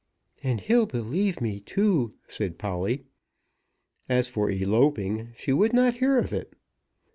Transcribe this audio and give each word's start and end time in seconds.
"And 0.43 0.61
he'll 0.61 0.87
believe 0.87 1.39
me 1.41 1.59
too," 1.59 2.15
said 2.27 2.57
Polly. 2.57 3.03
As 4.09 4.27
for 4.27 4.49
eloping, 4.49 5.31
she 5.35 5.53
would 5.53 5.73
not 5.73 5.93
hear 5.97 6.17
of 6.17 6.33
it. 6.33 6.53